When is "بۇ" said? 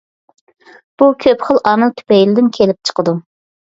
1.03-1.11